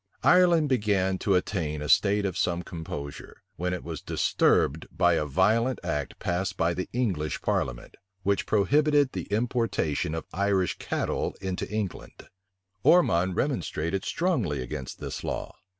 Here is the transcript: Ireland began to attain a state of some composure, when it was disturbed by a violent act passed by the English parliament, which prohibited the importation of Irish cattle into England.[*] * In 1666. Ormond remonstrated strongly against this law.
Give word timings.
Ireland 0.23 0.67
began 0.67 1.19
to 1.19 1.35
attain 1.35 1.79
a 1.83 1.87
state 1.87 2.25
of 2.25 2.35
some 2.35 2.63
composure, 2.63 3.43
when 3.55 3.71
it 3.71 3.83
was 3.83 4.01
disturbed 4.01 4.87
by 4.91 5.13
a 5.13 5.27
violent 5.27 5.77
act 5.83 6.17
passed 6.17 6.57
by 6.57 6.73
the 6.73 6.89
English 6.91 7.39
parliament, 7.43 7.93
which 8.23 8.47
prohibited 8.47 9.11
the 9.11 9.27
importation 9.31 10.15
of 10.15 10.25
Irish 10.33 10.79
cattle 10.79 11.35
into 11.39 11.69
England.[*] 11.71 12.13
* 12.17 12.19
In 12.19 12.27
1666. 12.81 12.81
Ormond 12.81 13.35
remonstrated 13.35 14.03
strongly 14.03 14.59
against 14.63 14.97
this 14.99 15.23
law. 15.23 15.53